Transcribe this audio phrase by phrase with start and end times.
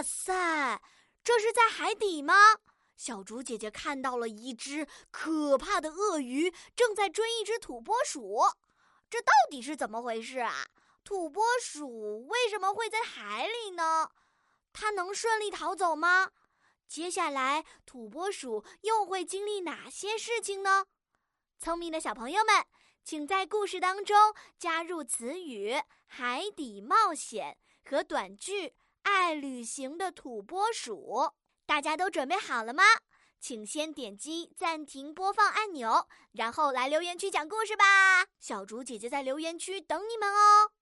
[0.00, 0.80] 哇塞，
[1.22, 2.34] 这是在海底吗？
[2.96, 8.38] 小竹姐姐看到了一只可怕的鳄鱼正在追一只土拨鼠，
[9.10, 10.68] 这到底是怎么回事啊？
[11.04, 14.10] 土拨鼠为什么会在海里呢？
[14.72, 16.30] 它能顺利逃走吗？
[16.88, 20.86] 接下来土拨鼠又会经历哪些事情呢？
[21.58, 22.64] 聪明的小朋友们，
[23.04, 24.16] 请在故事当中
[24.58, 25.78] 加入词语
[26.08, 28.72] “海底冒险”和短句
[29.02, 31.30] “爱旅行的土拨鼠”。
[31.66, 32.82] 大家都准备好了吗？
[33.40, 38.26] 请先点击暂停播放按钮，然后来留言区讲故事吧。
[38.38, 40.72] 小竹姐姐在留言区等你们哦。